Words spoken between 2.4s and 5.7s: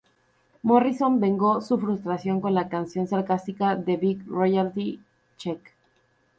con la canción sarcástica "The Big Royalty Check".